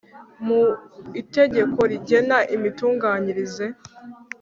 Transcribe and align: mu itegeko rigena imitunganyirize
mu 0.45 0.61
itegeko 1.21 1.79
rigena 1.91 2.37
imitunganyirize 2.55 3.65